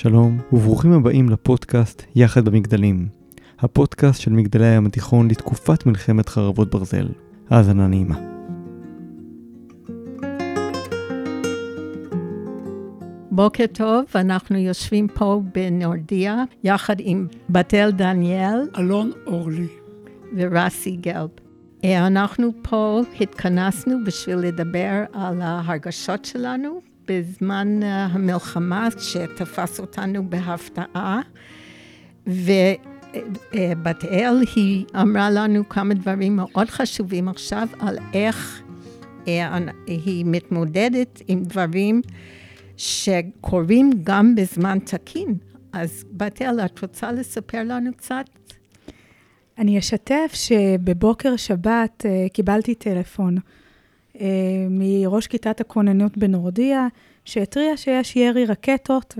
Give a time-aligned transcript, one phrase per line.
[0.00, 3.08] שלום, וברוכים הבאים לפודקאסט יחד במגדלים.
[3.58, 7.08] הפודקאסט של מגדלי הים התיכון לתקופת מלחמת חרבות ברזל.
[7.50, 8.18] האזנה נעימה.
[13.30, 19.68] בוקר טוב, אנחנו יושבים פה בנורדיה, יחד עם בתאל דניאל אלון אורלי.
[20.36, 21.28] ורסי גלב.
[21.84, 31.20] אה, אנחנו פה התכנסנו בשביל לדבר על ההרגשות שלנו בזמן אה, המלחמה שתפס אותנו בהפתעה.
[32.26, 38.62] ובת אל היא אמרה לנו כמה דברים מאוד חשובים עכשיו על איך
[39.28, 42.02] אה, היא מתמודדת עם דברים
[42.76, 45.34] שקורים גם בזמן תקין.
[45.72, 48.24] אז בת אל, את רוצה לספר לנו קצת?
[49.58, 53.36] אני אשתף שבבוקר שבת uh, קיבלתי טלפון
[54.70, 56.86] מראש כיתת הכוננות בנורדיה,
[57.24, 59.18] שהתריע שיש ירי רקטות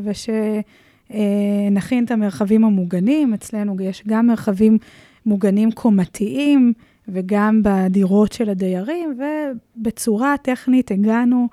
[1.10, 3.34] ושנכין את המרחבים המוגנים.
[3.34, 4.78] אצלנו יש גם מרחבים
[5.26, 6.72] מוגנים קומתיים
[7.08, 9.18] וגם בדירות של הדיירים,
[9.76, 11.48] ובצורה טכנית הגענו,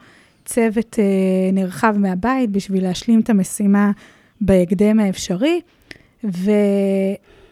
[0.45, 3.91] צוות uh, נרחב מהבית בשביל להשלים את המשימה
[4.41, 5.61] בהקדם האפשרי.
[6.23, 6.51] ו...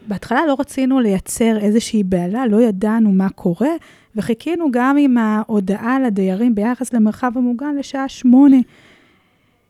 [0.08, 3.70] בהתחלה לא רצינו לייצר איזושהי בהלה, לא ידענו מה קורה,
[4.16, 8.56] וחיכינו גם עם ההודעה לדיירים ביחס למרחב המוגן לשעה שמונה.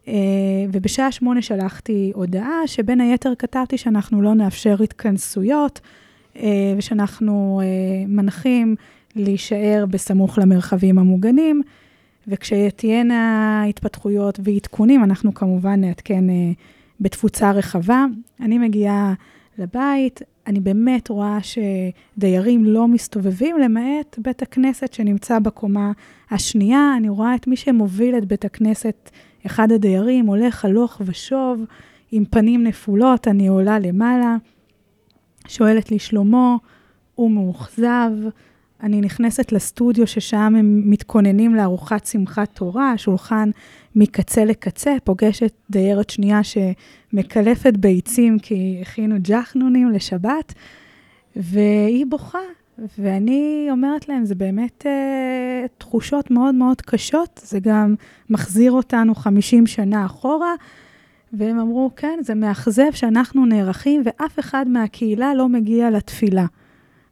[0.05, 0.09] Uh,
[0.73, 5.81] ובשעה שמונה שלחתי הודעה, שבין היתר כתבתי שאנחנו לא נאפשר התכנסויות,
[6.35, 6.39] uh,
[6.77, 8.77] ושאנחנו uh, מנחים
[9.17, 11.63] להישאר בסמוך למרחבים המוגנים,
[12.29, 16.25] וכשתהיינה התפתחויות ועדכונים, אנחנו כמובן נעדכן
[17.01, 18.05] בתפוצה רחבה.
[18.41, 19.15] אני מגיעה
[19.59, 20.23] לבית.
[20.47, 25.93] אני באמת רואה שדיירים לא מסתובבים, למעט בית הכנסת שנמצא בקומה
[26.31, 26.95] השנייה.
[26.97, 29.11] אני רואה את מי שמוביל את בית הכנסת,
[29.47, 31.65] אחד הדיירים, הולך הלוך ושוב,
[32.13, 34.37] עם פנים נפולות, אני עולה למעלה,
[35.49, 36.59] שואלת לשלומו,
[37.15, 38.11] הוא מאוכזב.
[38.85, 43.51] אני נכנסת לסטודיו ששם הם מתכוננים לארוחת שמחת תורה, שולחן
[43.97, 50.55] מקצה לקצה, פוגשת דיירת שנייה שמקלפת ביצים כי הכינו ג'חנונים לשבת,
[51.37, 52.39] והיא בוכה.
[52.99, 57.95] ואני אומרת להם, זה באמת אה, תחושות מאוד מאוד קשות, זה גם
[58.31, 60.55] מחזיר אותנו 50 שנה אחורה.
[61.33, 66.47] והם אמרו, כן, זה מאכזב שאנחנו נערכים ואף אחד מהקהילה לא מגיע לתפילה.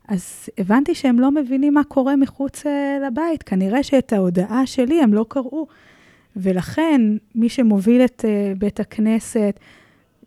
[0.09, 3.43] אז הבנתי שהם לא מבינים מה קורה מחוץ אה, לבית.
[3.43, 5.67] כנראה שאת ההודעה שלי הם לא קראו.
[6.37, 7.01] ולכן,
[7.35, 9.61] מי שמוביל את uh, בית הכנסת,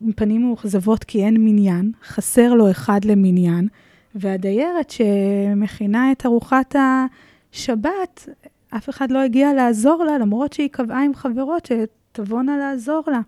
[0.01, 3.67] עם פנים מאוכזבות כי אין מניין, חסר לו אחד למניין,
[4.15, 8.29] והדיירת שמכינה את ארוחת השבת,
[8.69, 13.19] אף אחד לא הגיע לעזור לה, למרות שהיא קבעה עם חברות שתבואנה לעזור לה.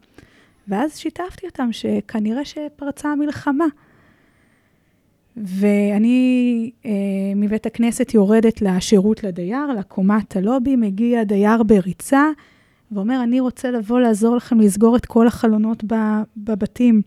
[0.67, 3.65] ואז שיתפתי אותם שכנראה שפרצה המלחמה.
[5.43, 6.91] ואני אה,
[7.35, 12.23] מבית הכנסת יורדת לשירות לדייר, לקומת הלובי, מגיע דייר בריצה,
[12.91, 15.83] ואומר, אני רוצה לבוא לעזור לכם לסגור את כל החלונות
[16.37, 17.01] בבתים.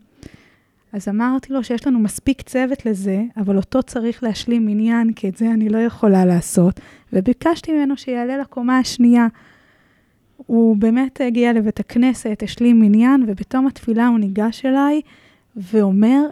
[0.93, 5.37] אז אמרתי לו שיש לנו מספיק צוות לזה, אבל אותו צריך להשלים מניין, כי את
[5.37, 6.81] זה אני לא יכולה לעשות,
[7.13, 9.27] וביקשתי ממנו שיעלה לקומה השנייה.
[10.37, 15.01] הוא באמת הגיע לבית הכנסת, השלים מניין, ובתום התפילה הוא ניגש אליי
[15.57, 16.23] ואומר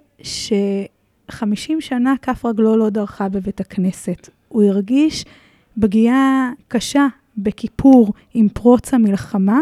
[1.30, 4.28] ש-50 שנה כף רגלו לא דרכה בבית הכנסת.
[4.48, 5.24] הוא הרגיש
[5.80, 7.06] פגיעה קשה
[7.38, 9.60] בכיפור עם פרוץ המלחמה,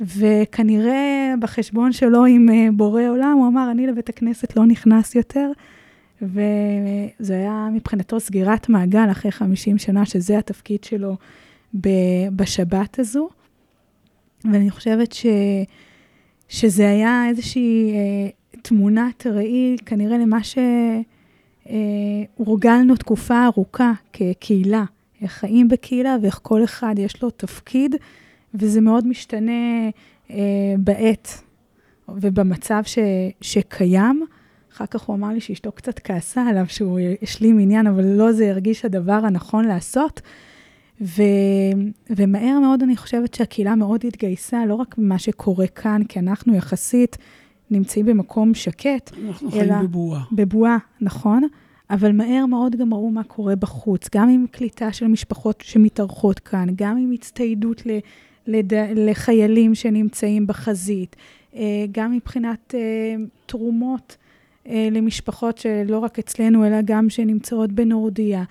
[0.00, 5.50] וכנראה בחשבון שלו עם אה, בורא עולם, הוא אמר, אני לבית הכנסת לא נכנס יותר,
[6.22, 11.16] וזה היה מבחינתו סגירת מעגל אחרי 50 שנה, שזה התפקיד שלו
[12.36, 13.28] בשבת הזו.
[14.44, 15.26] ואני חושבת ש,
[16.48, 18.28] שזה היה איזושהי אה,
[18.62, 20.38] תמונת ראי, כנראה למה
[21.64, 24.84] שהורגלנו אה, תקופה ארוכה כקהילה.
[25.22, 27.96] איך חיים בקהילה ואיך כל אחד יש לו תפקיד,
[28.54, 29.88] וזה מאוד משתנה
[30.30, 31.42] אה, בעת
[32.08, 32.98] ובמצב ש,
[33.40, 34.26] שקיים.
[34.72, 38.50] אחר כך הוא אמר לי שאשתו קצת כעסה עליו, שהוא השלים עניין, אבל לא זה
[38.50, 40.20] הרגיש הדבר הנכון לעשות.
[41.00, 41.22] ו,
[42.10, 47.18] ומהר מאוד אני חושבת שהקהילה מאוד התגייסה, לא רק במה שקורה כאן, כי אנחנו יחסית
[47.72, 49.28] נמצאים במקום שקט, אנחנו אלא...
[49.28, 50.22] אנחנו חיים בבועה.
[50.32, 51.42] בבועה, נכון.
[51.90, 56.66] אבל מהר מאוד גם ראו מה קורה בחוץ, גם עם קליטה של משפחות שמתארחות כאן,
[56.74, 57.98] גם עם הצטיידות ל,
[58.46, 61.16] לד, לחיילים שנמצאים בחזית,
[61.54, 61.60] אה,
[61.92, 63.14] גם מבחינת אה,
[63.46, 64.16] תרומות
[64.66, 68.44] אה, למשפחות שלא רק אצלנו, אלא גם שנמצאות בנורדיה.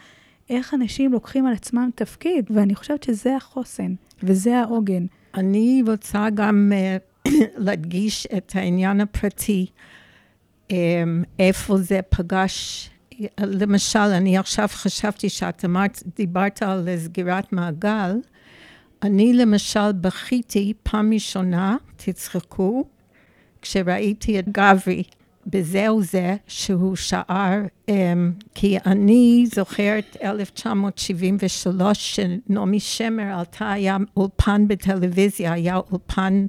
[0.50, 3.94] איך אנשים לוקחים על עצמם תפקיד, ואני חושבת שזה החוסן
[4.24, 5.06] וזה העוגן.
[5.35, 6.71] אני רוצה גם
[7.66, 9.66] להדגיש את העניין הפרטי,
[10.69, 12.89] אמ, איפה זה פגש,
[13.39, 18.16] למשל, אני עכשיו חשבתי שאת אמרת, דיברת על סגירת מעגל,
[19.04, 22.86] אני למשל בכיתי פעם ראשונה, תצחקו,
[23.62, 25.04] כשראיתי את גברי
[25.48, 27.94] בזה וזה שהוא שער, um,
[28.56, 36.45] כי אני זוכרת 1973 שנעמי שמר עלתה, היה אולפן בטלוויזיה, היה אולפן,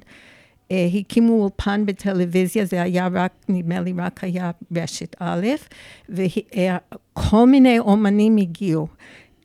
[0.71, 5.47] הקימו אולפן בטלוויזיה, זה היה רק, נדמה לי רק היה רשת א',
[6.09, 8.87] וכל מיני אומנים הגיעו.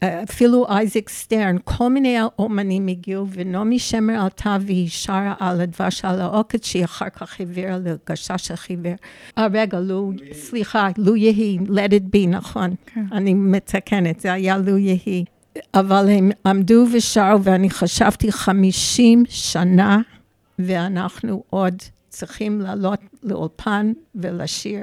[0.04, 6.20] אפילו אייזק סטרן, כל מיני אומנים הגיעו, ונעמי שמר עלתה והיא שרה על הדבש על
[6.20, 8.94] העוקץ, שהיא אחר כך העבירה לגשש החיוור.
[9.38, 12.74] אה, רגע, לו, סליחה, לו יהי, let it be, נכון.
[12.86, 13.04] כן.
[13.12, 15.24] אני מתקנת, זה היה לו יהי.
[15.74, 20.00] אבל הם עמדו ושרו, ואני חשבתי 50 שנה,
[20.58, 21.74] ואנחנו עוד
[22.08, 24.82] צריכים לעלות לאולפן ולשיר,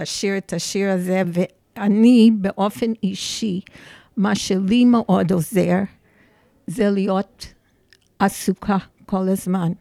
[0.00, 3.60] לשיר את השיר הזה, ואני באופן אישי,
[4.16, 5.78] מה שלי מאוד עוזר,
[6.66, 7.52] זה להיות
[8.18, 9.72] עסוקה כל הזמן.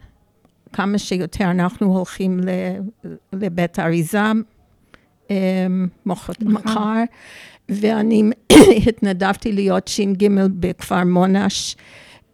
[0.73, 2.39] כמה שיותר אנחנו הולכים
[3.33, 4.19] לבית האריזה
[5.29, 7.03] אמ, מחר,
[7.69, 8.23] ואני
[8.87, 10.27] התנדבתי להיות ש"ג
[10.59, 11.75] בכפר מונש,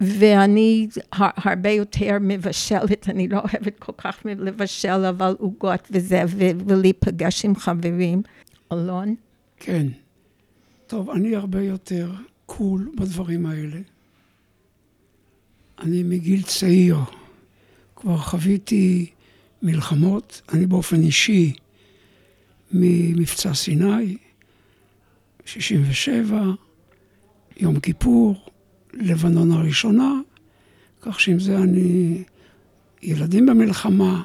[0.00, 6.22] ואני הרבה יותר מבשלת, אני לא אוהבת כל כך לבשל, אבל עוגות וזה,
[6.66, 8.22] ולהיפגש עם חברים.
[8.72, 9.14] אלון?
[9.56, 9.86] כן.
[10.86, 12.12] טוב, אני הרבה יותר
[12.46, 13.80] קול בדברים האלה.
[15.80, 16.98] אני מגיל צעיר
[17.96, 19.10] כבר חוויתי
[19.62, 21.52] מלחמות, אני באופן אישי
[22.72, 24.16] ממבצע סיני,
[25.44, 26.42] 67,
[27.56, 28.46] יום כיפור,
[28.94, 30.20] לבנון הראשונה,
[31.02, 32.24] כך שעם זה אני
[33.02, 34.22] ילדים במלחמה,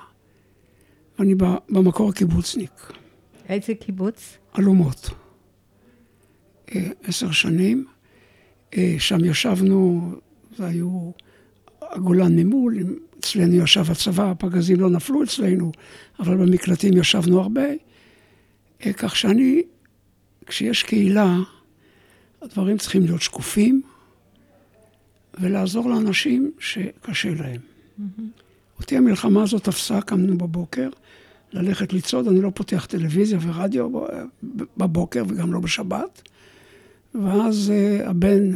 [1.19, 1.35] ואני
[1.69, 2.91] במקור קיבוצניק.
[3.49, 4.37] איזה קיבוץ?
[4.59, 5.09] אלומות.
[7.03, 7.85] עשר שנים.
[8.77, 10.11] אה, שם ישבנו,
[10.57, 11.11] זה היו
[11.81, 12.77] הגולן ממול,
[13.19, 15.71] אצלנו ישב הצבא, הפגזים לא נפלו אצלנו,
[16.19, 17.65] אבל במקלטים ישבנו הרבה.
[18.85, 19.61] אה, כך שאני,
[20.45, 21.37] כשיש קהילה,
[22.41, 23.81] הדברים צריכים להיות שקופים,
[25.39, 27.61] ולעזור לאנשים שקשה להם.
[27.61, 28.21] Mm-hmm.
[28.79, 30.89] אותי המלחמה הזאת תפסה, קמנו בבוקר,
[31.53, 33.89] ללכת לצעוד, אני לא פותח טלוויזיה ורדיו
[34.77, 36.21] בבוקר וגם לא בשבת.
[37.15, 38.51] ואז uh, הבן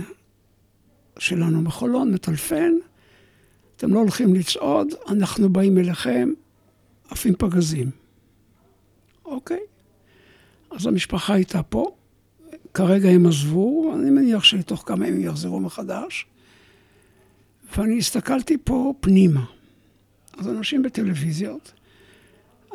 [1.20, 2.72] שלנו מחולון מטלפן,
[3.76, 6.30] אתם לא הולכים לצעוד, אנחנו באים אליכם,
[7.10, 7.90] עפים פגזים.
[9.26, 9.60] אוקיי.
[10.72, 11.92] אז המשפחה הייתה פה,
[12.74, 16.26] כרגע הם עזבו, אני מניח שתוך כמה ימים יחזרו מחדש.
[17.76, 19.46] ואני הסתכלתי פה פנימה.
[20.38, 21.74] אז אנשים בטלוויזיות,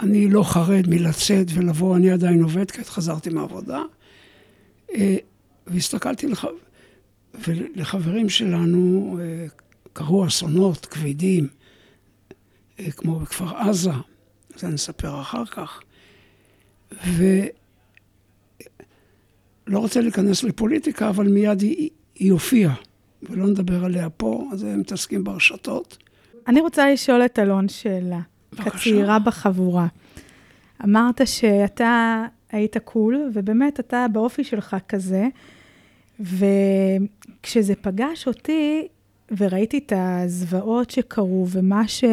[0.00, 3.82] אני לא חרד מלצאת ולבוא, אני עדיין עובד, כי חזרתי מהעבודה.
[4.94, 5.16] אה,
[5.66, 6.44] והסתכלתי לח...
[7.34, 9.46] ולחברים שלנו אה,
[9.92, 11.48] קרו אסונות כבדים,
[12.80, 13.90] אה, כמו בכפר עזה,
[14.56, 15.80] זה נספר אחר כך.
[17.06, 17.38] ולא
[19.78, 22.74] רוצה להיכנס לפוליטיקה, אבל מיד היא, היא הופיעה,
[23.30, 25.99] ולא נדבר עליה פה, אז הם מתעסקים ברשתות.
[26.49, 28.20] אני רוצה לשאול את אלון שאלה,
[28.52, 28.70] בבקשה.
[28.70, 29.87] כצעירה בחבורה.
[30.85, 35.28] אמרת שאתה היית קול, ובאמת אתה באופי שלך כזה,
[36.20, 38.88] וכשזה פגש אותי,
[39.38, 42.04] וראיתי את הזוועות שקרו, ומה ש...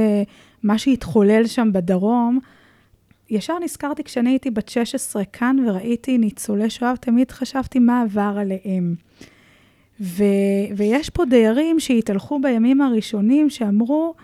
[0.77, 2.39] שהתחולל שם בדרום,
[3.29, 8.95] ישר נזכרתי כשאני הייתי בת 16 כאן וראיתי ניצולי שואה, תמיד חשבתי מה עבר עליהם.
[10.01, 10.23] ו...
[10.77, 14.15] ויש פה דיירים שהתהלכו בימים הראשונים שאמרו,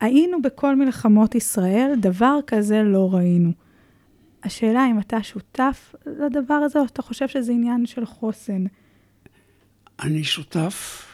[0.00, 3.52] היינו בכל מלחמות ישראל, דבר כזה לא ראינו.
[4.42, 8.64] השאלה אם אתה שותף לדבר הזה, או אתה חושב שזה עניין של חוסן.
[10.02, 11.06] אני שותף,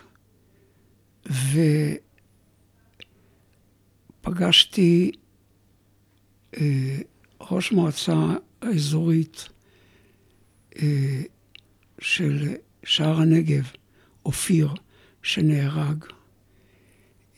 [4.22, 5.12] ופגשתי
[6.56, 6.98] אה,
[7.50, 8.14] ראש מועצה
[8.60, 9.48] אזורית
[10.76, 11.22] אה,
[11.98, 13.70] של שער הנגב,
[14.26, 14.74] אופיר,
[15.22, 16.04] שנהרג.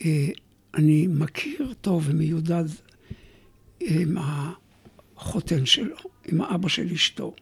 [0.00, 0.28] אה,
[0.74, 2.64] אני מכיר טוב ומיודד
[3.80, 7.34] עם החותן שלו, עם האבא של אשתו,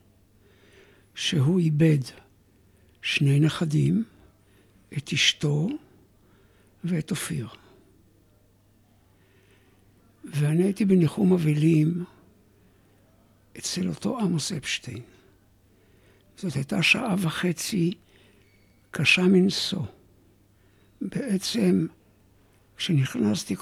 [1.15, 1.99] שהוא איבד
[3.03, 4.05] שני נכדים,
[4.99, 5.69] את אשתו
[6.85, 7.49] ואת אופיר.
[10.25, 12.05] ואני הייתי בניחום אבלים
[13.59, 15.03] אצל אותו עמוס אפשטיין.
[16.37, 17.93] זאת הייתה שעה וחצי
[18.97, 19.83] קשה מנשוא.
[21.01, 21.87] בעצם
[22.77, 23.57] כשנכנסתי,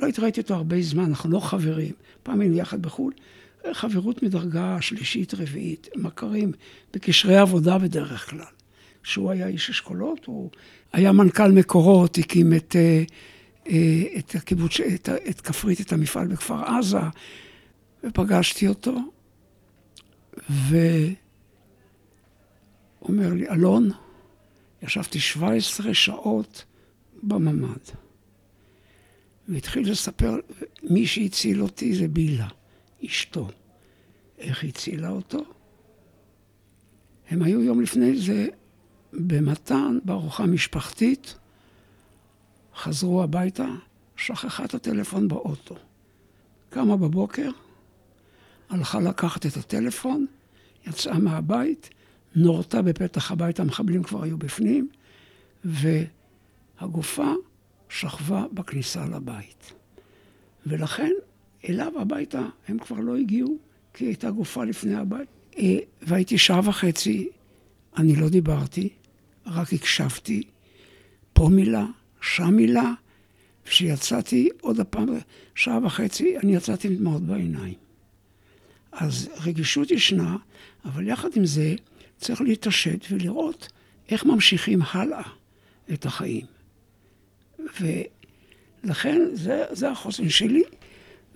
[0.00, 1.92] לא התראיתי אותו הרבה זמן, אנחנו לא חברים.
[2.22, 3.12] פעם היינו יחד בחו"ל,
[3.72, 6.52] חברות מדרגה שלישית, רביעית, מכרים
[6.94, 8.44] בקשרי עבודה בדרך כלל.
[9.02, 10.50] שהוא היה איש אשכולות, הוא
[10.92, 13.02] היה מנכ"ל מקורות, הקים את, אה,
[13.68, 16.98] אה, את הקיבוץ, את, את כפרית, את המפעל בכפר עזה,
[18.04, 18.98] ופגשתי אותו,
[20.50, 21.14] והוא
[23.02, 23.90] אומר לי, אלון,
[24.86, 26.64] ישבתי 17 שעות
[27.22, 27.90] בממ"ד.
[29.48, 30.36] והתחיל לספר,
[30.82, 32.48] מי שהציל אותי זה בילה,
[33.06, 33.48] אשתו.
[34.38, 35.44] איך הצילה אותו?
[37.30, 38.48] הם היו יום לפני זה
[39.12, 41.34] במתן, בארוחה משפחתית,
[42.76, 43.66] חזרו הביתה,
[44.16, 45.76] שכחה את הטלפון באוטו.
[46.70, 47.50] קמה בבוקר,
[48.68, 50.26] הלכה לקחת את הטלפון,
[50.86, 51.90] יצאה מהבית,
[52.36, 54.88] נורתה בפתח הבית, המחבלים כבר היו בפנים,
[55.64, 57.32] והגופה
[57.88, 59.72] שכבה בכניסה לבית.
[60.66, 61.12] ולכן
[61.68, 63.58] אליו הביתה הם כבר לא הגיעו,
[63.94, 65.28] כי הייתה גופה לפני הבית.
[65.58, 67.28] אה, והייתי שעה וחצי,
[67.96, 68.88] אני לא דיברתי,
[69.46, 70.42] רק הקשבתי,
[71.32, 71.86] פה מילה,
[72.20, 72.92] שם מילה,
[73.66, 75.08] וכשיצאתי עוד הפעם,
[75.54, 77.74] שעה וחצי, אני יצאתי עם דמעות בעיניים.
[78.92, 80.36] אז רגישות ישנה,
[80.84, 81.74] אבל יחד עם זה
[82.16, 83.68] צריך להתעשת ולראות
[84.08, 85.22] איך ממשיכים הלאה
[85.92, 86.46] את החיים.
[87.80, 90.62] ולכן זה, זה החוסן שלי,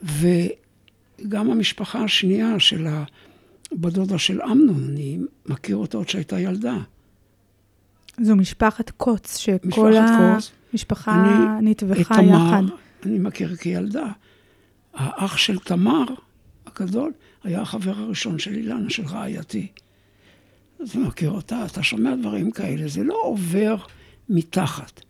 [0.02, 6.76] וגם המשפחה השנייה של הבת דודה של אמנון, אני מכיר אותה עוד שהייתה ילדה.
[8.20, 12.62] זו משפחת קוץ, שכל המשפחה נטבחה יחד.
[12.66, 14.06] תמר, אני מכיר כילדה.
[14.94, 16.04] האח של תמר,
[16.66, 17.12] הגדול,
[17.44, 19.66] היה החבר הראשון של אילנה, של רעייתי.
[20.80, 23.76] אני מכיר אותה, אתה שומע דברים כאלה, זה לא עובר
[24.28, 25.00] מתחת.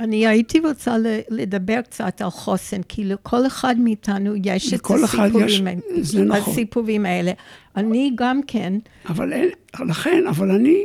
[0.00, 0.96] אני הייתי רוצה
[1.30, 5.62] לדבר קצת על חוסן, כי לכל אחד מאיתנו יש את הסיפורים, יש,
[6.00, 6.52] זה נכון.
[6.52, 7.32] הסיפורים האלה.
[7.76, 8.72] אני גם כן.
[9.08, 9.48] אבל אין,
[9.80, 10.82] לכן, אבל אני,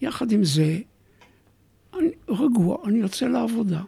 [0.00, 0.78] יחד עם זה,
[1.98, 3.80] אני רגוע, אני יוצא לעבודה,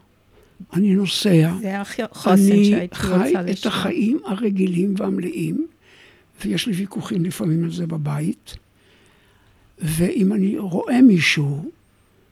[0.73, 1.52] אני נוסע.
[1.61, 3.40] זה החוסן שהייתי רוצה לשמוע.
[3.40, 5.67] אני חי את החיים הרגילים והמלאים,
[6.45, 8.57] ויש לי ויכוחים לפעמים על זה בבית,
[9.80, 11.70] ואם אני רואה מישהו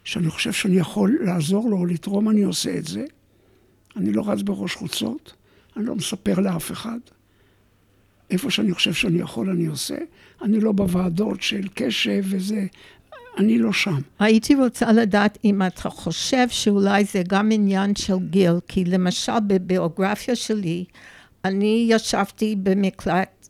[0.05, 3.05] שאני חושב שאני יכול לעזור לו או לתרום, אני עושה את זה.
[3.97, 5.33] אני לא רץ בראש חוצות,
[5.77, 6.99] אני לא מספר לאף אחד.
[8.31, 9.97] איפה שאני חושב שאני יכול, אני עושה.
[10.43, 12.67] אני לא בוועדות של קשב וזה,
[13.39, 14.01] אני לא שם.
[14.19, 20.37] הייתי רוצה לדעת אם אתה חושב שאולי זה גם עניין של גיל, כי למשל בביוגרפיה
[20.37, 20.85] שלי,
[21.45, 23.49] אני ישבתי במקלט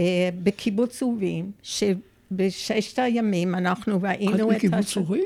[0.00, 1.50] אה, בקיבוץ אורים,
[2.30, 4.56] שבששת הימים אנחנו ראינו את...
[4.56, 5.24] את בקיבוץ אורים?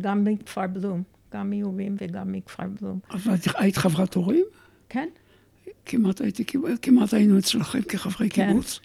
[0.00, 1.02] גם מכפר בלום,
[1.34, 2.98] גם מאורים וגם מכפר בלום.
[3.10, 4.44] אבל היית חברת הורים?
[4.88, 5.08] כן.
[5.86, 6.44] כמעט הייתי,
[6.82, 8.48] כמעט היינו אצלכם כחברי כן.
[8.48, 8.80] קיבוץ.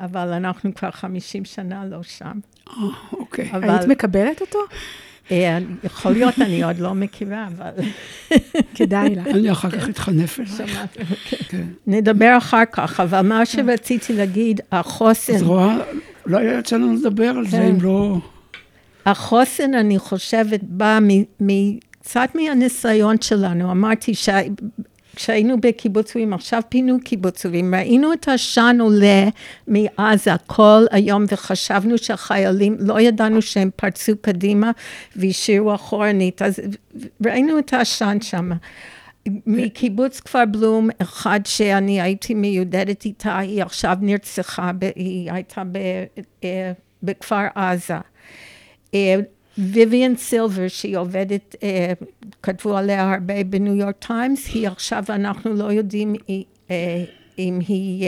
[0.00, 2.38] אבל אנחנו כבר 50 שנה לא שם.
[2.68, 2.74] אה,
[3.12, 3.50] אוקיי.
[3.52, 3.70] אבל...
[3.70, 4.58] היית מקבלת אותו?
[5.30, 7.70] אה, יכול להיות, אני עוד לא מכירה, אבל...
[8.74, 9.26] כדאי לך.
[9.26, 10.62] אני אחר כך אתחנף אליך.
[11.48, 11.66] כן.
[11.86, 15.34] נדבר אחר כך, אבל מה שרציתי להגיד, החוסן...
[15.34, 15.76] אז רואה,
[16.28, 17.62] לא היה יוצא לנו לדבר על זה כן.
[17.62, 18.16] אם לא...
[19.06, 20.98] החוסן, אני חושבת, בא
[22.02, 23.70] קצת מהניסיון שלנו.
[23.70, 24.12] אמרתי
[25.16, 29.28] כשהיינו בקיבוצים, עכשיו פינו קיבוצים, ראינו את העשן עולה
[29.66, 34.70] מעזה כל היום וחשבנו שהחיילים, לא ידענו שהם פרצו קדימה
[35.16, 36.60] והשאירו אחורנית, אז
[37.26, 38.50] ראינו את העשן שם.
[39.46, 45.62] מקיבוץ כפר בלום, אחד שאני הייתי מיודדת איתה, היא עכשיו נרצחה, היא הייתה
[46.44, 47.98] אה, בכפר עזה.
[49.58, 52.04] ויויאן סילבר, שהיא עובדת, uh,
[52.42, 56.14] כתבו עליה הרבה בניו יורק טיימס, היא עכשיו, אנחנו לא יודעים
[57.38, 58.06] אם היא,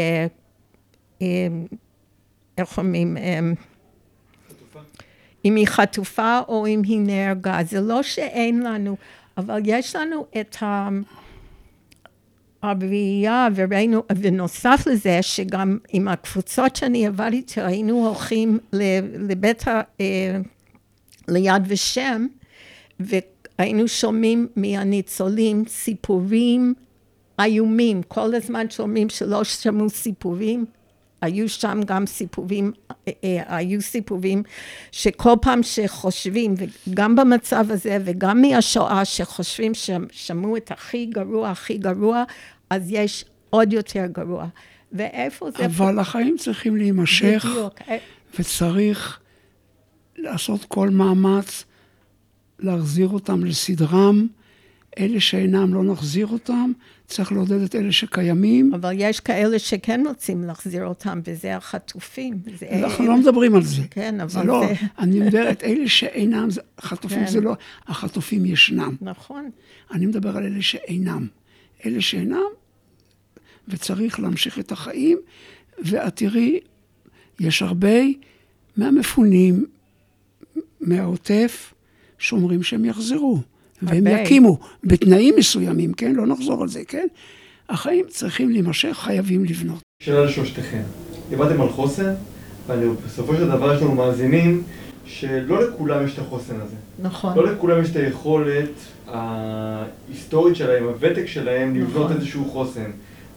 [2.59, 3.17] איך אומרים,
[5.45, 7.59] אם היא חטופה או אם היא נהרגה.
[7.65, 8.97] זה לא שאין לנו,
[9.37, 10.89] אבל יש לנו את ה...
[12.63, 18.59] הראייה, וראינו, ונוסף לזה, שגם עם הקבוצות שאני עבדתי, היינו הולכים
[19.19, 19.81] לבית ה...
[21.29, 22.27] ליד ושם,
[23.01, 26.75] והיינו שומעים מהניצולים סיפורים
[27.41, 30.65] איומים, כל הזמן שומעים שלא שמעו סיפורים,
[31.23, 34.43] היו שם גם סיפורים, אה, אה, היו סיפורים
[34.93, 36.55] שכל פעם שחושבים,
[36.89, 42.25] וגם במצב הזה וגם מהשואה, שחושבים ששמעו את הכי גרוע, הכי גרוע,
[42.71, 44.47] אז יש עוד יותר גרוע.
[44.93, 45.67] ואיפה זה...
[45.67, 46.01] אבל פה?
[46.01, 47.75] החיים צריכים להימשך, בדיוק.
[48.39, 49.21] וצריך
[50.17, 51.65] לעשות כל מאמץ
[52.59, 54.27] להחזיר אותם לסדרם,
[54.99, 56.73] אלה שאינם, לא נחזיר אותם,
[57.07, 58.75] צריך לעודד את אלה שקיימים.
[58.75, 62.39] אבל יש כאלה שכן רוצים להחזיר אותם, וזה החטופים.
[62.59, 63.83] זה אנחנו אלה- לא מדברים על זה.
[63.91, 64.87] כן, אבל זה לא, זה...
[64.99, 67.27] אני מדבר את אלה שאינם, החטופים כן.
[67.31, 67.55] זה לא,
[67.87, 68.97] החטופים ישנם.
[69.01, 69.51] נכון.
[69.93, 71.27] אני מדבר על אלה שאינם.
[71.87, 72.43] אלה שאינם,
[73.69, 75.19] וצריך להמשיך את החיים,
[75.85, 76.61] ואת תראי,
[77.41, 77.99] יש הרבה
[78.77, 79.67] מהמפונים
[80.81, 81.75] מהעוטף
[82.19, 83.39] שאומרים שהם יחזרו,
[83.83, 84.21] והם הרבה.
[84.21, 86.15] יקימו, בתנאים מסוימים, כן?
[86.15, 87.07] לא נחזור על זה, כן?
[87.69, 89.81] החיים צריכים להימשך, חייבים לבנות.
[90.03, 90.83] שאלה לשלושתכם.
[91.31, 92.15] דיברתם על חוסן,
[92.69, 94.63] ובסופו של דבר יש לנו מאזינים
[95.05, 96.77] שלא לכולם יש את החוסן הזה.
[97.03, 97.37] נכון.
[97.37, 98.71] לא לכולם יש את היכולת
[99.07, 102.17] ההיסטורית שלהם, הוותק שלהם, לבנות נכון.
[102.17, 102.91] איזשהו חוסן.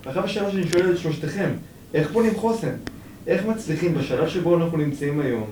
[0.06, 1.50] ואחר השאלה שאני שואל את שלושתכם,
[1.94, 2.76] איך בונים חוסן?
[3.28, 5.46] איך מצליחים בשלב שבו אנחנו נמצאים היום,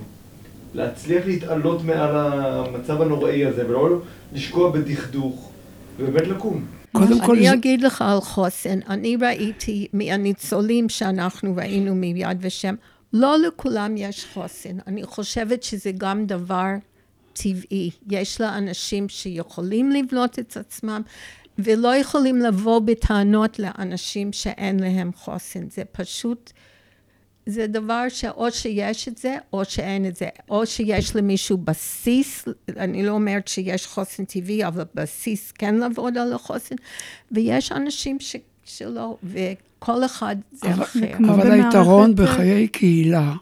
[0.74, 4.00] להצליח להתעלות מעל המצב הנוראי הזה, ולא
[4.32, 5.50] לשקוע בדכדוך,
[5.98, 6.64] ובאמת לקום?
[6.92, 8.78] קודם כל, אני אגיד לך על חוסן.
[8.88, 12.74] אני ראיתי מהניצולים שאנחנו ראינו מיד ושם,
[13.12, 14.76] לא לכולם יש חוסן.
[14.86, 16.68] אני חושבת שזה גם דבר
[17.32, 17.90] טבעי.
[18.10, 21.02] יש לאנשים שיכולים לבנות את עצמם,
[21.58, 25.70] ולא יכולים לבוא בטענות לאנשים שאין להם חוסן.
[25.70, 26.52] זה פשוט...
[27.46, 30.28] זה דבר שאו שיש את זה, או שאין את זה.
[30.50, 32.44] או שיש למישהו בסיס,
[32.76, 36.74] אני לא אומרת שיש חוסן טבעי, אבל בסיס כן לעבוד על החוסן,
[37.32, 41.16] ויש אנשים ש, שלא, וכל אחד זה אבל- אחר.
[41.34, 43.32] אבל היתרון בחיי קהילה,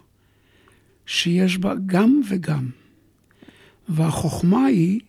[1.07, 2.69] שיש בה גם וגם.
[3.88, 5.00] והחוכמה היא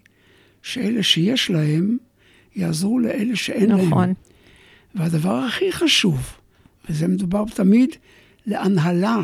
[0.64, 1.98] שאלה שיש להם,
[2.56, 3.88] יעזרו לאלה שאין להם.
[3.88, 4.14] נכון.
[4.96, 6.18] והדבר הכי חשוב,
[6.90, 7.90] וזה מדובר תמיד
[8.46, 9.22] להנהלה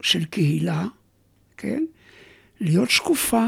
[0.00, 0.86] של קהילה,
[1.56, 1.84] כן?
[2.60, 3.46] להיות שקופה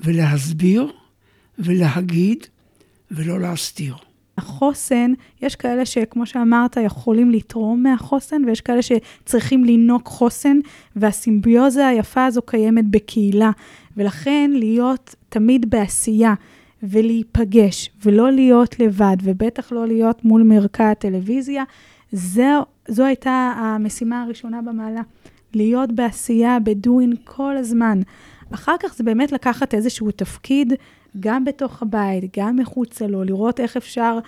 [0.00, 0.92] ולהסביר
[1.58, 2.46] ולהגיד
[3.10, 3.94] ולא להסתיר.
[4.38, 10.58] החוסן, יש כאלה שכמו שאמרת, יכולים לתרום מהחוסן, ויש כאלה שצריכים לינוק חוסן,
[10.96, 13.50] והסימביוזה היפה הזו קיימת בקהילה.
[13.96, 16.34] ולכן להיות תמיד בעשייה
[16.82, 21.64] ולהיפגש, ולא להיות לבד, ובטח לא להיות מול מרקע הטלוויזיה,
[22.12, 25.02] זו, זו הייתה המשימה הראשונה במעלה.
[25.54, 28.00] להיות בעשייה, בדואין כל הזמן.
[28.54, 30.72] אחר כך זה באמת לקחת איזשהו תפקיד,
[31.20, 34.18] גם בתוך הבית, גם מחוצה לו, לראות איך אפשר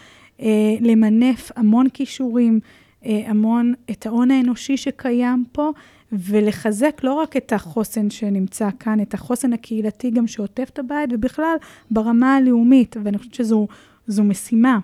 [0.40, 0.46] אה,
[0.80, 2.60] למנף המון כישורים,
[3.06, 5.70] אה, המון את ההון האנושי שקיים פה,
[6.12, 11.56] ולחזק לא רק את החוסן שנמצא כאן, את החוסן הקהילתי גם שעוטף את הבית, ובכלל
[11.90, 13.66] ברמה הלאומית, ואני חושבת שזו
[14.06, 14.78] זו משימה.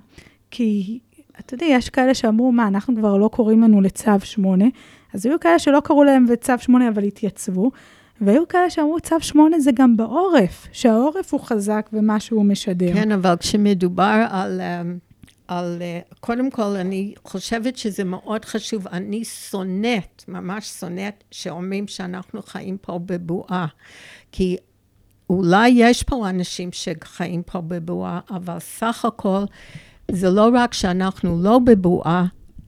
[0.50, 0.98] כי,
[1.40, 4.64] אתה יודע, יש כאלה שאמרו, מה, אנחנו כבר לא קוראים לנו לצו 8,
[5.14, 7.70] אז היו כאלה שלא קראו להם בצו 8, אבל התייצבו,
[8.20, 12.94] והיו כאלה שאמרו, צו 8 זה גם בעורף, שהעורף הוא חזק ומה שהוא משדר.
[12.94, 14.98] כן, אבל כשמדובר על, אמ,
[15.48, 15.78] על...
[15.80, 18.88] אה, קודם כל, אני חושבת שזה מאוד חשוב.
[18.88, 23.66] אני שונאת, ממש שונאת, שאומרים שאנחנו חיים פה בבועה.
[24.32, 24.56] כי
[25.30, 29.44] אולי יש פה אנשים שחיים פה בבועה, אבל סך הכל,
[30.10, 32.26] זה לא רק שאנחנו לא בבועה,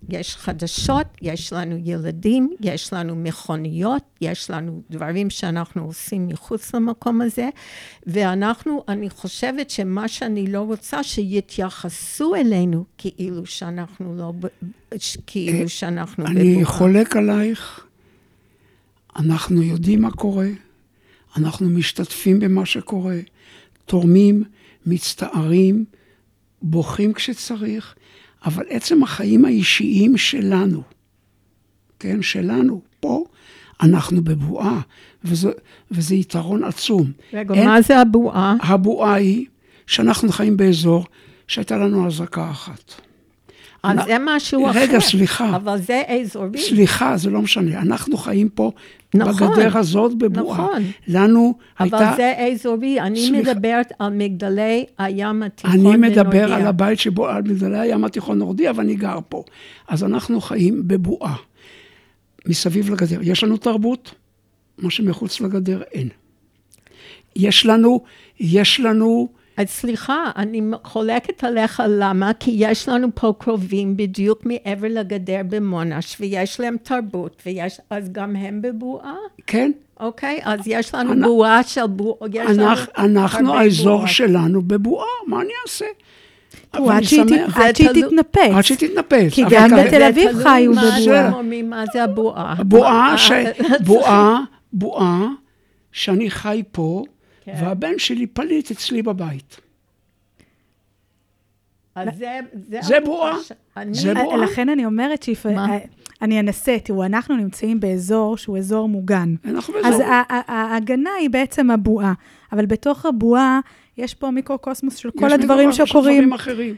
[0.09, 7.20] יש חדשות, יש לנו ילדים, יש לנו מכוניות, יש לנו דברים שאנחנו עושים מחוץ למקום
[7.20, 7.48] הזה,
[8.07, 14.33] ואנחנו, אני חושבת שמה שאני לא רוצה, שיתייחסו אלינו כאילו שאנחנו לא,
[15.27, 16.66] כאילו שאנחנו אני בבועה.
[16.66, 17.87] חולק עלייך,
[19.16, 20.48] אנחנו יודעים מה קורה,
[21.37, 23.16] אנחנו משתתפים במה שקורה,
[23.87, 24.44] תורמים,
[24.87, 25.85] מצטערים,
[26.62, 27.94] בוכים כשצריך,
[28.44, 30.83] אבל עצם החיים האישיים שלנו,
[31.99, 33.25] כן, שלנו, פה,
[33.83, 34.81] אנחנו בבועה,
[35.25, 35.51] וזה,
[35.90, 37.12] וזה יתרון עצום.
[37.33, 38.57] רגע, אין- מה זה הבועה?
[38.62, 39.47] הבועה היא
[39.87, 41.05] שאנחנו חיים באזור
[41.49, 42.92] שהייתה לנו אזעקה אחת.
[43.83, 44.79] אז זה משהו אחר.
[44.79, 45.57] רגע, סליחה.
[45.57, 46.59] אבל זה אזורי.
[46.59, 47.81] סליחה, זה לא משנה.
[47.81, 48.73] אנחנו חיים פה
[49.14, 50.59] נכון, בגדר הזאת בבועה.
[50.59, 50.83] נכון.
[51.09, 52.12] לנו אבל הייתה...
[52.17, 53.53] זה אזורי, אני סליחה.
[53.53, 56.57] מדברת על מגדלי הים התיכון אני מדבר בנורדיה.
[56.57, 59.43] על הבית שבו, על מגדלי הים התיכון נורדי, אבל אני גר פה.
[59.88, 61.37] אז אנחנו חיים בבועה,
[62.47, 63.19] מסביב לגדר.
[63.23, 64.14] יש לנו תרבות,
[64.79, 66.09] מה שמחוץ לגדר אין.
[67.37, 68.05] יש לנו,
[68.41, 72.31] יש לנו, אז סליחה, אני חולקת עליך למה?
[72.40, 78.37] כי יש לנו פה קרובים בדיוק מעבר לגדר במונש, ויש להם תרבות, ויש, אז גם
[78.37, 79.14] הם בבועה?
[79.47, 80.40] כן, אוקיי?
[80.44, 84.09] אז יש לנו אנ- בועה של בועה, יש לנו אנחנו, אנחנו הרבה האזור בועות.
[84.09, 85.85] שלנו בבועה, מה אני אעשה?
[86.73, 87.59] עד שהיא ת- שמח.
[87.59, 87.88] עד שהיא
[88.79, 89.33] תתנפץ.
[89.33, 91.62] כי גם בתל אביב חיו בבועה.
[91.62, 92.55] מה זה הבועה?
[92.64, 93.14] בועה,
[93.87, 94.40] בועה,
[94.73, 95.27] בועה,
[95.92, 97.03] שאני חי פה,
[97.57, 97.65] כן.
[97.65, 99.61] והבן שלי פליט אצלי בבית.
[101.95, 102.39] אז זה...
[102.81, 103.37] זה בועה.
[103.77, 104.37] אני- זה בועה.
[104.37, 105.47] לכן אני אומרת שיפ...
[105.47, 105.77] מה?
[106.23, 109.35] אני אנסה, תראו, אנחנו נמצאים באזור שהוא אזור מוגן.
[109.45, 110.03] אנחנו אז באזור.
[110.07, 112.13] ה- ההגנה היא בעצם הבועה,
[112.53, 113.61] אבל בתוך הבועה
[113.97, 116.15] יש פה מיקרוקוסמוס של כל יש הדברים שקורים.
[116.15, 116.77] דברים אחרים.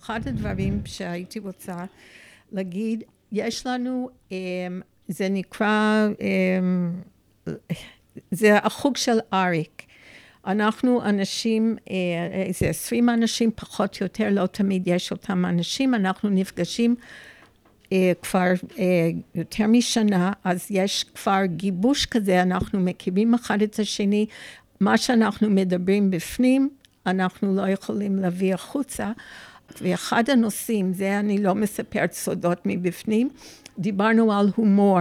[0.00, 1.84] אחד הדברים שהייתי רוצה
[2.52, 4.36] להגיד, יש לנו, אמ,
[5.08, 6.92] זה נקרא, אמ,
[8.30, 9.82] זה החוג של אריק.
[10.46, 11.94] אנחנו אנשים, אה,
[12.46, 16.94] איזה עשרים אנשים, פחות או יותר, לא תמיד יש אותם אנשים, אנחנו נפגשים
[17.92, 24.26] אה, כבר אה, יותר משנה, אז יש כבר גיבוש כזה, אנחנו מכירים אחד את השני,
[24.80, 26.70] מה שאנחנו מדברים בפנים,
[27.06, 29.12] אנחנו לא יכולים להביא החוצה.
[29.80, 33.30] ואחד הנושאים, זה אני לא מספרת סודות מבפנים,
[33.78, 35.00] דיברנו על הומור.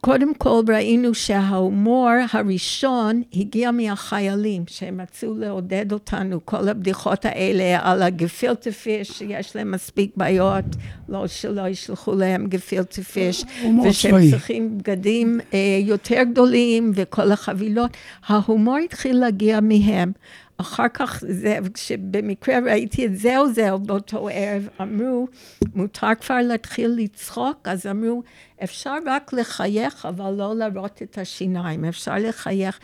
[0.00, 8.02] קודם כל ראינו שההומור הראשון הגיע מהחיילים, שהם רצו לעודד אותנו, כל הבדיחות האלה על
[8.02, 10.64] הגפילטה פיש, שיש להם מספיק בעיות,
[11.08, 13.44] לא שלא ישלחו להם גפילטה פיש,
[13.84, 14.30] ושהם צבאי.
[14.30, 17.90] צריכים בגדים אה, יותר גדולים וכל החבילות.
[18.26, 20.12] ההומור התחיל להגיע מהם.
[20.60, 25.28] אחר כך, זה, כשבמקרה ראיתי את זה או זה באותו ערב, אמרו,
[25.74, 28.22] מותר כבר להתחיל לצחוק, אז אמרו,
[28.64, 32.78] אפשר רק לחייך, אבל לא להראות את השיניים, אפשר לחייך.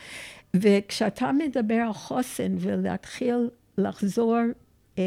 [0.53, 4.37] וכשאתה מדבר על חוסן ולהתחיל לחזור,
[4.97, 5.03] אמ,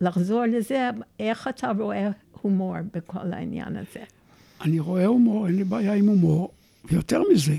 [0.00, 4.04] לחזור לזה, איך אתה רואה הומור בכל העניין הזה?
[4.60, 6.50] אני רואה הומור, אין לי בעיה עם הומור,
[6.84, 7.56] ויותר מזה,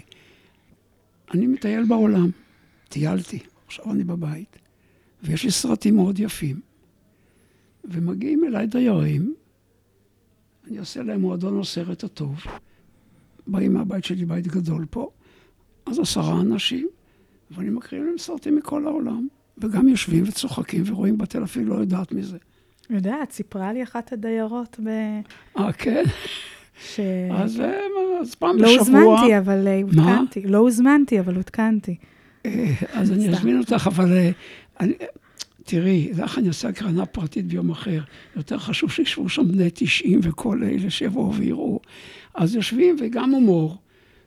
[1.34, 2.30] אני מטייל בעולם,
[2.90, 3.40] טיילתי,
[3.80, 4.58] עכשיו אני בבית,
[5.24, 6.60] ויש לי סרטים מאוד יפים,
[7.84, 9.34] ומגיעים אליי דיירים,
[10.68, 12.44] אני עושה להם מועדון הסרט הטוב,
[13.48, 15.10] באים מהבית שלי, בית גדול פה,
[15.86, 16.88] אז עשרה אנשים,
[17.52, 22.38] ואני מקריא להם סרטים מכל העולם, וגם יושבים וצוחקים ורואים בטל, אפילו לא יודעת מזה.
[22.90, 24.88] יודעת, סיפרה לי אחת הדיירות ב...
[25.58, 26.04] אה, כן?
[26.80, 27.00] ש...
[27.32, 27.80] אז, אה,
[28.22, 29.00] אז פעם לא בשבוע...
[29.00, 30.18] הוזמנתי, אבל אה, מה?
[30.18, 30.48] עודכנתי.
[30.48, 31.96] לא הוזמנתי, אבל עודכנתי.
[32.94, 33.30] אז אני.
[33.30, 34.32] אזמין אותך, אבל אה,
[34.80, 34.94] אני,
[35.64, 38.02] תראי, לך אני אעשה הקרנה פרטית ביום אחר.
[38.36, 41.80] יותר חשוב שישבו שם בני 90 וכל אלה שיבואו ויראו.
[42.36, 43.78] אז יושבים וגם הומור,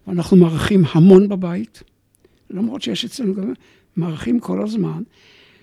[0.07, 1.83] ואנחנו מארחים המון בבית,
[2.51, 3.53] למרות שיש אצלנו גם,
[3.97, 5.03] מארחים כל הזמן.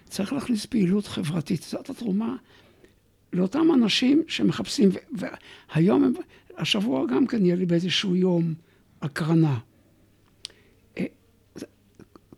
[0.09, 1.63] צריך להכניס פעילות חברתית.
[1.63, 2.35] זאת התרומה
[3.33, 6.13] לאותם אנשים שמחפשים, והיום,
[6.57, 8.53] השבוע גם כן יהיה לי באיזשהו יום
[9.01, 9.57] הקרנה.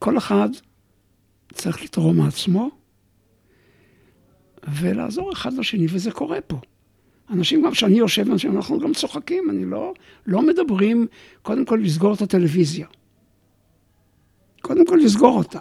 [0.05, 0.49] כל אחד
[1.53, 2.69] צריך לתרום מעצמו
[4.67, 6.57] ולעזור אחד לשני, וזה קורה פה.
[7.29, 9.93] אנשים גם, כשאני יושב, אנשים, אנחנו גם צוחקים, אני לא,
[10.25, 11.07] לא מדברים,
[11.41, 12.87] קודם כל לסגור את הטלוויזיה.
[14.61, 15.59] קודם כל לסגור אותה.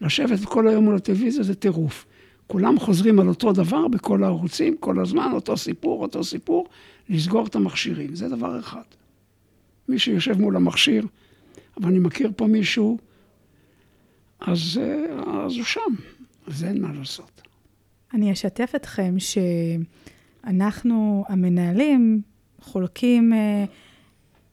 [0.00, 2.06] לשבת כל היום מול הטלוויזיה זה טירוף.
[2.46, 6.68] כולם חוזרים על אותו דבר בכל הערוצים, כל הזמן, אותו סיפור, אותו סיפור,
[7.08, 8.14] לסגור את המכשירים.
[8.14, 8.84] זה דבר אחד.
[9.88, 11.06] מי שיושב מול המכשיר,
[11.76, 12.98] אבל אני מכיר פה מישהו,
[14.40, 15.04] אז, אה,
[15.44, 15.80] אז הוא שם,
[16.46, 17.42] אז אין מה לעשות.
[18.14, 19.14] אני אשתף אתכם
[20.44, 22.20] שאנחנו, המנהלים,
[22.60, 23.64] חולקים אה,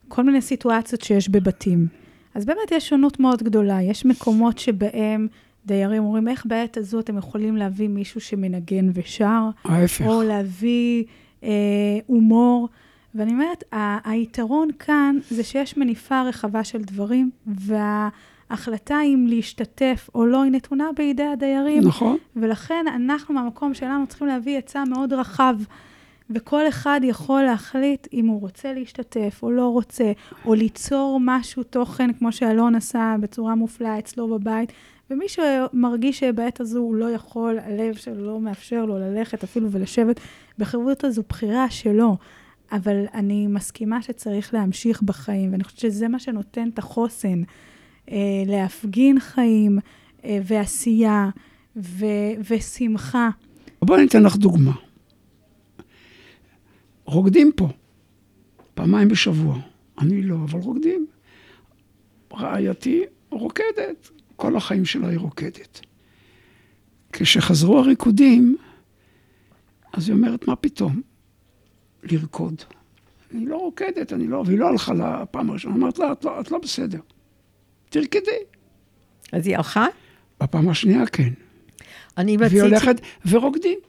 [0.07, 1.87] כל מיני סיטואציות שיש בבתים.
[2.35, 3.81] אז באמת יש שונות מאוד גדולה.
[3.81, 5.27] יש מקומות שבהם
[5.65, 10.05] דיירים אומרים, איך בעת הזו אתם יכולים להביא מישהו שמנגן ושר, ההפך.
[10.07, 11.03] או להביא
[11.43, 11.49] אה,
[12.05, 12.69] הומור.
[13.15, 17.31] ואני אומרת, ה- היתרון כאן זה שיש מניפה רחבה של דברים,
[18.49, 21.83] וההחלטה אם להשתתף או לא היא נתונה בידי הדיירים.
[21.83, 22.17] נכון.
[22.35, 25.55] ולכן אנחנו מהמקום שלנו צריכים להביא היצע מאוד רחב,
[26.29, 30.11] וכל אחד יכול להחליט אם הוא רוצה להשתתף או לא רוצה,
[30.45, 34.71] או ליצור משהו, תוכן, כמו שאלון עשה בצורה מופלאה אצלו בבית.
[35.09, 40.19] ומי שמרגיש שבעת הזו הוא לא יכול, הלב שלו לא מאפשר לו ללכת אפילו ולשבת
[40.57, 42.17] בחירות הזו, בחירה שלו.
[42.71, 47.41] אבל אני מסכימה שצריך להמשיך בחיים, ואני חושבת שזה מה שנותן את החוסן,
[48.45, 49.79] להפגין חיים
[50.25, 51.29] אה, ועשייה
[51.75, 53.29] ו- ושמחה.
[53.81, 54.71] בואי אני אתן לך דוגמה.
[57.05, 57.67] רוקדים פה,
[58.73, 59.59] פעמיים בשבוע.
[60.01, 61.07] אני לא, אבל רוקדים.
[62.33, 65.79] רעייתי רוקדת, כל החיים שלה היא רוקדת.
[67.13, 68.57] כשחזרו הריקודים,
[69.93, 71.01] אז היא אומרת, מה פתאום?
[72.03, 72.61] לרקוד.
[73.31, 76.51] אני לא רוקדת, אני לא, והיא לא הלכה לפעם הראשונה, אמרת לה, את לא, את
[76.51, 76.99] לא בסדר.
[77.93, 78.39] תרקדי.
[79.31, 79.85] אז היא הלכה?
[80.43, 81.29] בפעם השנייה כן.
[82.17, 82.61] אני והיא רציתי...
[82.61, 83.79] הולכת ורוקדים.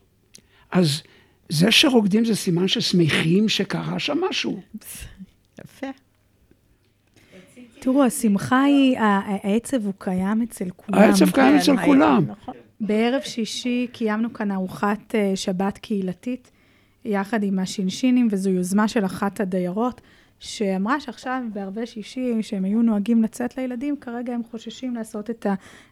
[0.71, 1.03] אז
[1.49, 4.61] זה שרוקדים זה סימן ששמחים שקרה שם משהו.
[5.65, 5.87] יפה.
[7.81, 10.99] תראו, השמחה היא, העצב הוא קיים אצל כולם.
[10.99, 12.25] העצב קיים כן, אצל היה- כולם.
[12.29, 12.55] נכון.
[12.81, 16.51] בערב שישי קיימנו כאן ארוחת אה, שבת קהילתית,
[17.05, 20.01] יחד עם השינשינים, וזו יוזמה של אחת הדיירות,
[20.45, 25.47] שאמרה שעכשיו בערבי שישי, שהם היו נוהגים לצאת לילדים, כרגע הם חוששים לעשות את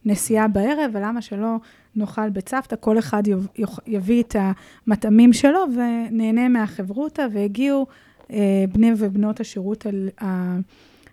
[0.05, 1.57] הנסיעה בערב, ולמה שלא
[1.97, 3.23] נאכל בצוותא, כל אחד
[3.87, 4.37] יביא את
[4.87, 7.87] המטעמים שלו ונהנה מהחברותא, והגיעו
[8.33, 10.57] אה, בני ובנות השירות על, אה,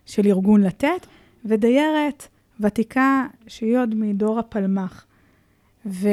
[0.06, 1.08] של ארגון לתת,
[1.45, 2.28] ודיירת
[2.60, 5.06] ותיקה שהיא עוד מדור הפלמ"ח.
[5.86, 6.10] ו...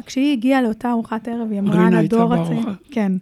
[0.00, 3.12] וכשהיא הגיעה לאותה ארוחת ערב, היא אמרה לדור הצעיר, כן,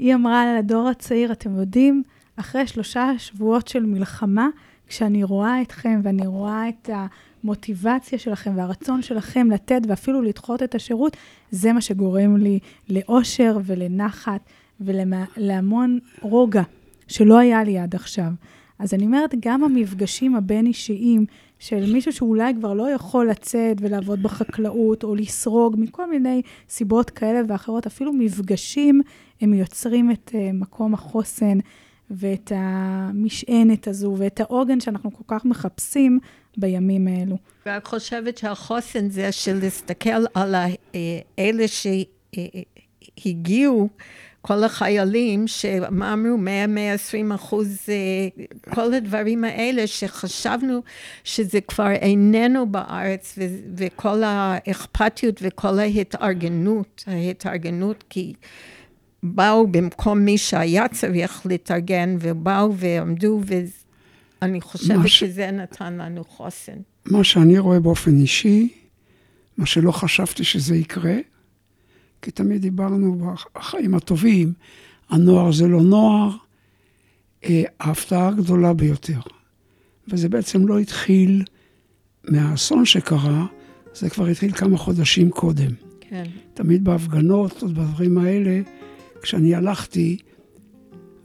[0.00, 2.02] היא אמרה לדור הצעיר, אתם יודעים,
[2.36, 4.48] אחרי שלושה שבועות של מלחמה,
[4.88, 11.16] כשאני רואה אתכם ואני רואה את המוטיבציה שלכם והרצון שלכם לתת ואפילו לדחות את השירות,
[11.50, 12.58] זה מה שגורם לי
[12.88, 14.40] לאושר ולנחת
[14.80, 16.62] ולהמון רוגע
[17.08, 18.30] שלא היה לי עד עכשיו.
[18.78, 21.26] אז אני אומרת, גם המפגשים הבין-אישיים
[21.60, 27.40] של מישהו שאולי כבר לא יכול לצאת ולעבוד בחקלאות או לסרוג מכל מיני סיבות כאלה
[27.48, 29.00] ואחרות, אפילו מפגשים,
[29.40, 31.58] הם יוצרים את uh, מקום החוסן
[32.10, 36.18] ואת המשענת הזו ואת העוגן שאנחנו כל כך מחפשים
[36.56, 37.36] בימים האלו.
[37.66, 40.68] ואת חושבת שהחוסן זה של להסתכל על אה,
[41.38, 41.64] אלה
[43.18, 43.88] שהגיעו
[44.42, 46.36] כל החיילים, שמה אמרו,
[47.30, 50.82] 100-120 אחוז, אה, כל הדברים האלה שחשבנו
[51.24, 53.38] שזה כבר איננו בארץ,
[53.76, 58.32] וכל האכפתיות וכל ההתארגנות, ההתארגנות, כי
[59.22, 63.40] באו במקום מי שהיה צריך להתארגן, ובאו ועמדו,
[64.42, 65.20] ואני חושבת ש...
[65.20, 66.76] שזה נתן לנו חוסן.
[67.04, 68.68] מה שאני רואה באופן אישי,
[69.56, 71.16] מה שלא חשבתי שזה יקרה,
[72.22, 74.52] כי תמיד דיברנו בחיים הטובים,
[75.10, 76.30] הנוער זה לא נוער,
[77.44, 79.20] אה, ההפתעה הגדולה ביותר.
[80.08, 81.44] וזה בעצם לא התחיל
[82.24, 83.46] מהאסון שקרה,
[83.94, 85.70] זה כבר התחיל כמה חודשים קודם.
[86.00, 86.24] כן.
[86.54, 88.60] תמיד בהפגנות, עוד בדברים האלה,
[89.22, 90.16] כשאני הלכתי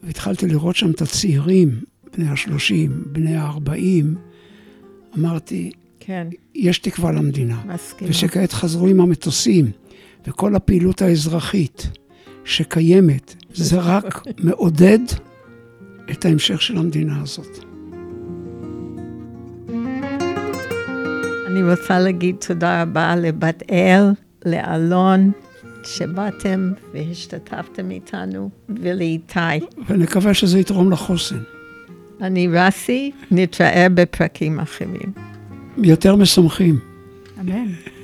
[0.03, 1.69] והתחלתי לראות שם את הצעירים,
[2.17, 4.05] בני ה-30, בני ה-40,
[5.17, 6.27] אמרתי, כן.
[6.55, 7.61] יש תקווה למדינה.
[7.73, 8.11] מסכימה.
[8.11, 9.71] ושכעת חזרו עם המטוסים.
[10.27, 11.89] וכל הפעילות האזרחית
[12.45, 14.99] שקיימת, זה רק מעודד
[16.11, 17.65] את ההמשך של המדינה הזאת.
[21.47, 24.03] אני רוצה להגיד תודה רבה לבת אל,
[24.45, 25.31] לאלון,
[25.83, 29.39] שבאתם והשתתפתם איתנו, ולאיתי.
[29.87, 31.39] ונקווה שזה יתרום לחוסן.
[32.21, 35.13] אני רסי, נתראה בפרקים אחרים.
[35.77, 36.79] יותר משמחים.
[37.39, 37.94] אמן.